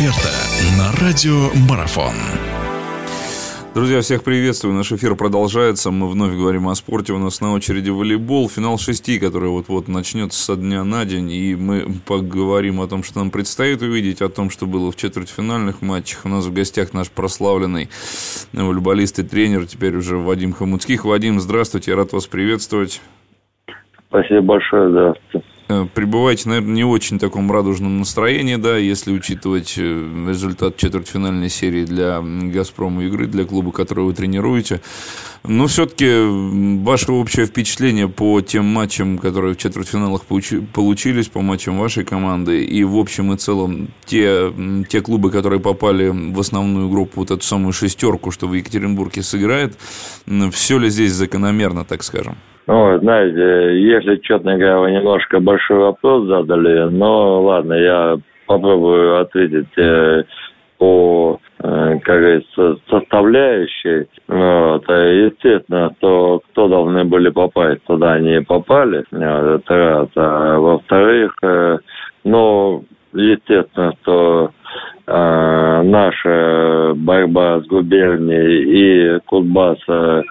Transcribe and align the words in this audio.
эксперта 0.00 0.30
на 0.78 0.92
радио 1.04 1.50
Марафон. 1.68 2.14
Друзья, 3.74 4.00
всех 4.00 4.24
приветствую. 4.24 4.74
Наш 4.74 4.90
эфир 4.92 5.14
продолжается. 5.14 5.90
Мы 5.90 6.08
вновь 6.08 6.32
говорим 6.32 6.68
о 6.68 6.74
спорте. 6.74 7.12
У 7.12 7.18
нас 7.18 7.42
на 7.42 7.52
очереди 7.52 7.90
волейбол. 7.90 8.48
Финал 8.48 8.78
шести, 8.78 9.18
который 9.18 9.50
вот-вот 9.50 9.88
начнется 9.88 10.42
со 10.42 10.56
дня 10.56 10.84
на 10.84 11.04
день. 11.04 11.30
И 11.30 11.54
мы 11.54 11.86
поговорим 12.06 12.80
о 12.80 12.86
том, 12.86 13.02
что 13.02 13.18
нам 13.18 13.30
предстоит 13.30 13.82
увидеть, 13.82 14.22
о 14.22 14.30
том, 14.30 14.48
что 14.48 14.64
было 14.64 14.90
в 14.90 14.96
четвертьфинальных 14.96 15.82
матчах. 15.82 16.24
У 16.24 16.28
нас 16.30 16.46
в 16.46 16.52
гостях 16.52 16.94
наш 16.94 17.10
прославленный 17.10 17.90
волейболист 18.54 19.18
и 19.18 19.22
тренер, 19.22 19.66
теперь 19.66 19.96
уже 19.96 20.16
Вадим 20.16 20.54
Хамуцких. 20.54 21.04
Вадим, 21.04 21.40
здравствуйте, 21.40 21.90
я 21.90 21.98
рад 21.98 22.12
вас 22.12 22.26
приветствовать. 22.26 23.02
Спасибо 24.08 24.40
большое, 24.40 24.90
здравствуйте. 24.90 25.39
Э, 25.70 25.86
пребываете, 25.94 26.48
наверное, 26.48 26.74
не 26.74 26.84
очень 26.84 27.20
таком 27.20 27.50
радужном 27.52 28.00
настроении, 28.00 28.56
да, 28.56 28.76
если 28.76 29.12
учитывать 29.12 29.74
э, 29.78 30.26
результат 30.28 30.76
четвертьфинальной 30.76 31.48
серии 31.48 31.84
для 31.84 32.20
«Газпрома» 32.20 33.04
игры, 33.04 33.28
для 33.28 33.44
клуба, 33.44 33.70
который 33.70 34.04
вы 34.04 34.12
тренируете. 34.12 34.80
Но 35.44 35.68
все-таки 35.68 36.82
ваше 36.82 37.12
общее 37.12 37.46
впечатление 37.46 38.08
по 38.08 38.40
тем 38.40 38.64
матчам, 38.64 39.16
которые 39.16 39.54
в 39.54 39.58
четвертьфиналах 39.58 40.24
получились, 40.24 41.28
по 41.28 41.40
матчам 41.40 41.78
вашей 41.78 42.04
команды, 42.04 42.64
и 42.64 42.82
в 42.82 42.96
общем 42.96 43.32
и 43.32 43.36
целом 43.36 43.90
те, 44.06 44.52
те 44.88 45.00
клубы, 45.00 45.30
которые 45.30 45.60
попали 45.60 46.08
в 46.08 46.40
основную 46.40 46.88
группу, 46.90 47.20
вот 47.20 47.30
эту 47.30 47.44
самую 47.44 47.72
шестерку, 47.72 48.32
что 48.32 48.48
в 48.48 48.54
Екатеринбурге 48.54 49.22
сыграет, 49.22 49.78
все 50.50 50.78
ли 50.78 50.90
здесь 50.90 51.12
закономерно, 51.12 51.84
так 51.84 52.02
скажем? 52.02 52.36
Ну, 52.66 52.98
знаете, 52.98 53.80
если, 53.80 54.16
честно 54.16 54.56
говоря, 54.56 54.78
вы 54.78 54.90
немножко 54.92 55.40
большой 55.40 55.78
вопрос 55.78 56.26
задали, 56.26 56.88
но 56.90 57.42
ладно, 57.42 57.74
я 57.74 58.18
попробую 58.46 59.20
ответить 59.20 59.76
э, 59.76 60.24
по, 60.78 61.38
э, 61.62 61.98
как 62.02 62.20
говорится, 62.20 62.76
составляющей. 62.88 64.08
Вот. 64.26 64.88
Естественно, 64.88 65.94
то, 66.00 66.40
кто 66.50 66.68
должны 66.68 67.04
были 67.04 67.28
попасть, 67.28 67.84
туда 67.84 68.14
они 68.14 68.40
попали. 68.40 69.04
Вот, 69.10 69.20
это 69.20 69.76
раз. 69.76 70.08
А 70.16 70.58
во-вторых, 70.58 71.32
э, 71.42 71.78
ну, 72.24 72.84
естественно, 73.12 73.92
что 74.02 74.50
э, 75.06 75.82
наша 75.84 76.94
борьба 76.96 77.60
с 77.60 77.66
губернией 77.66 79.16
и 79.16 79.20
Кузбасса 79.26 80.24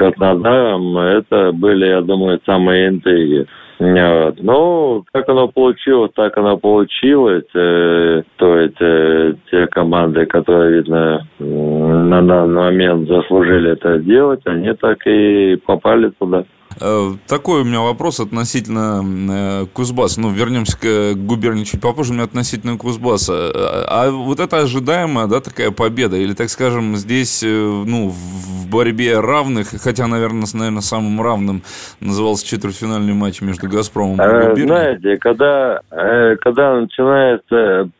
Краснодаром, 0.00 0.96
это 0.96 1.52
были, 1.52 1.84
я 1.84 2.00
думаю, 2.00 2.40
самые 2.46 2.88
интриги. 2.88 3.46
Вот. 3.78 4.34
Ну, 4.40 5.04
как 5.12 5.28
оно 5.28 5.48
получилось, 5.48 6.10
так 6.14 6.38
оно 6.38 6.56
получилось. 6.56 7.44
Э, 7.54 8.22
то 8.36 8.58
есть 8.58 8.80
э, 8.80 9.34
те 9.50 9.66
команды, 9.66 10.24
которые, 10.24 10.78
видно, 10.78 11.26
на 11.38 12.22
данный 12.22 12.54
момент 12.54 13.08
заслужили 13.08 13.72
это 13.72 13.98
сделать, 13.98 14.40
они 14.46 14.72
так 14.72 15.06
и 15.06 15.56
попали 15.66 16.10
туда. 16.18 16.44
Э, 16.78 17.12
такой 17.26 17.62
у 17.62 17.64
меня 17.64 17.80
вопрос 17.80 18.20
относительно 18.20 19.02
э, 19.02 19.66
Кузбасса. 19.72 20.20
Ну, 20.20 20.30
вернемся 20.30 20.78
к 20.78 21.14
губернии 21.14 21.64
чуть 21.64 21.80
попозже, 21.80 22.12
у 22.12 22.14
меня 22.14 22.24
относительно 22.24 22.76
Кузбасса. 22.78 23.32
Э, 23.32 23.84
а 23.88 24.10
вот 24.10 24.40
это 24.40 24.58
ожидаемая, 24.58 25.26
да, 25.26 25.40
такая 25.40 25.70
победа? 25.70 26.16
Или, 26.16 26.34
так 26.34 26.48
скажем, 26.48 26.96
здесь, 26.96 27.42
ну, 27.42 28.10
в 28.10 28.68
борьбе 28.70 29.18
равных, 29.18 29.68
хотя, 29.82 30.06
наверное, 30.06 30.46
наверное 30.54 30.80
самым 30.80 31.20
равным 31.20 31.62
назывался 32.00 32.46
четвертьфинальный 32.46 33.14
матч 33.14 33.40
между 33.40 33.68
«Газпромом» 33.68 34.14
и 34.14 34.48
губернией? 34.48 34.66
Знаете, 34.66 35.16
когда, 35.16 35.80
когда 35.90 36.80
начинаются 36.80 37.90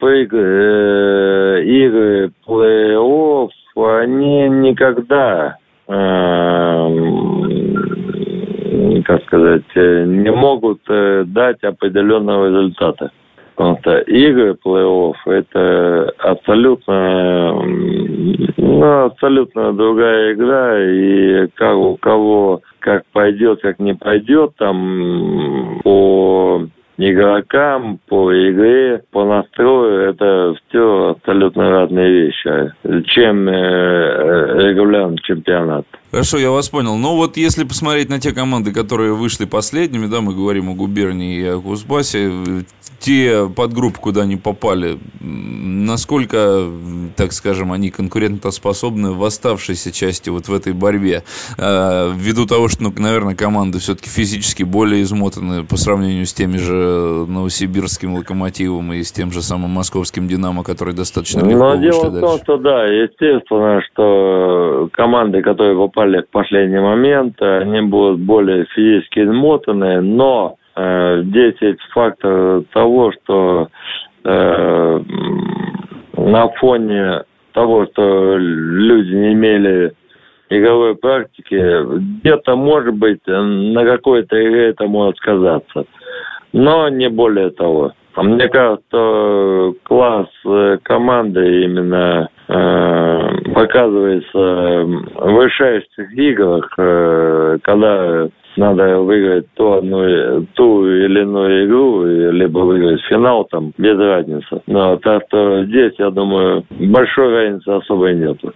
игры 1.60 2.32
плей-офф, 2.46 3.48
они 3.76 4.48
никогда 4.48 5.56
как 9.10 9.24
сказать, 9.24 9.64
э, 9.74 10.04
не 10.06 10.30
могут 10.30 10.82
э, 10.88 11.24
дать 11.26 11.64
определенного 11.64 12.46
результата. 12.46 13.10
Потому 13.56 13.78
что 13.80 13.98
игры 13.98 14.56
плей-офф– 14.64 15.14
это 15.26 16.14
абсолютно, 16.18 17.60
ну, 18.56 19.04
абсолютно 19.06 19.72
другая 19.72 20.34
игра, 20.34 20.80
и 20.80 21.48
как 21.54 21.76
у 21.76 21.96
кого 21.96 22.60
как 22.78 23.02
пойдет, 23.12 23.60
как 23.62 23.80
не 23.80 23.94
пойдет, 23.94 24.52
там 24.56 25.80
по 25.82 26.62
игрокам, 26.96 27.98
по 28.08 28.32
игре, 28.32 29.02
по 29.10 29.24
настрою, 29.24 30.08
это 30.10 30.54
все 30.68 31.16
абсолютно 31.18 31.68
разные 31.68 32.10
вещи, 32.10 32.72
чем 33.06 33.48
э, 33.48 34.68
регулярный 34.68 35.18
чемпионат. 35.18 35.84
Хорошо, 36.10 36.38
я 36.38 36.50
вас 36.50 36.68
понял. 36.68 36.96
Но 36.96 37.16
вот 37.16 37.36
если 37.36 37.64
посмотреть 37.64 38.08
на 38.08 38.18
те 38.18 38.32
команды, 38.32 38.72
которые 38.72 39.14
вышли 39.14 39.44
последними, 39.44 40.06
да, 40.06 40.20
мы 40.20 40.34
говорим 40.34 40.68
о 40.70 40.74
губернии 40.74 41.38
и 41.38 41.44
о 41.44 41.60
Кузбассе, 41.60 42.32
те 42.98 43.48
подгруппы, 43.48 43.98
куда 43.98 44.22
они 44.22 44.36
попали, 44.36 44.98
насколько, 45.20 46.66
так 47.16 47.32
скажем, 47.32 47.72
они 47.72 47.90
конкурентоспособны 47.90 49.12
в 49.12 49.24
оставшейся 49.24 49.90
части 49.92 50.28
вот 50.30 50.48
в 50.48 50.54
этой 50.54 50.72
борьбе? 50.72 51.22
А, 51.58 52.12
ввиду 52.12 52.46
того, 52.46 52.68
что, 52.68 52.82
ну, 52.82 52.92
наверное, 52.96 53.34
команды 53.34 53.78
все-таки 53.78 54.10
физически 54.10 54.64
более 54.64 55.02
измотаны 55.02 55.64
по 55.64 55.76
сравнению 55.76 56.26
с 56.26 56.34
теми 56.34 56.58
же 56.58 57.24
новосибирским 57.26 58.14
локомотивом 58.14 58.92
и 58.92 59.02
с 59.02 59.12
тем 59.12 59.32
же 59.32 59.42
самым 59.42 59.70
московским 59.70 60.28
«Динамо», 60.28 60.62
который 60.62 60.92
достаточно 60.92 61.40
легко 61.40 61.58
Но 61.58 61.76
дело 61.76 62.00
в 62.00 62.02
том, 62.02 62.20
дальше. 62.20 62.42
что 62.42 62.56
да, 62.58 62.84
естественно, 62.84 63.80
что 63.90 64.88
команды, 64.92 65.40
которые 65.40 65.76
попали 65.76 65.99
в 66.04 66.30
последний 66.30 66.80
момент, 66.80 67.40
они 67.40 67.80
будут 67.82 68.20
более 68.20 68.64
физически 68.66 69.20
измотаны, 69.20 70.00
но 70.00 70.56
э, 70.76 71.22
здесь 71.24 71.54
есть 71.60 71.80
фактор 71.92 72.62
того, 72.72 73.12
что 73.12 73.68
э, 74.24 75.00
на 76.16 76.48
фоне 76.60 77.22
того, 77.52 77.86
что 77.86 78.36
люди 78.36 79.14
не 79.14 79.32
имели 79.32 79.92
игровой 80.48 80.96
практики, 80.96 82.18
где-то, 82.20 82.56
может 82.56 82.94
быть, 82.94 83.20
на 83.26 83.84
какой-то 83.84 84.36
игре 84.36 84.70
это 84.70 84.86
может 84.86 85.16
сказаться 85.16 85.84
но 86.52 86.88
не 86.88 87.08
более 87.08 87.50
того. 87.50 87.92
Мне 88.16 88.48
кажется, 88.48 89.78
класс 89.84 90.26
э, 90.44 90.78
команды 90.82 91.64
именно 91.64 92.28
э, 92.48 92.52
показывается 93.60 94.38
в 94.38 95.44
решающих 95.44 96.12
играх, 96.16 96.72
э, 96.78 97.58
когда 97.62 98.28
надо 98.56 98.98
выиграть 99.00 99.46
ту, 99.54 99.72
одну, 99.74 100.46
ту 100.54 100.86
или 100.86 101.20
иную 101.20 101.66
игру, 101.66 102.04
либо 102.32 102.58
выиграть 102.60 103.00
финал, 103.08 103.44
там, 103.44 103.72
без 103.76 103.98
разницы. 103.98 104.62
Но 104.66 104.96
так 104.96 105.22
что 105.28 105.64
здесь, 105.66 105.92
я 105.98 106.10
думаю, 106.10 106.64
большой 106.70 107.32
разницы 107.32 107.68
особой 107.68 108.14
нету. 108.14 108.52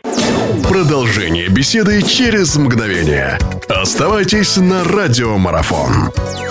Продолжение 0.68 1.48
беседы 1.48 2.02
через 2.02 2.56
мгновение. 2.56 3.38
Оставайтесь 3.68 4.56
на 4.56 4.84
радиомарафон. 4.84 6.43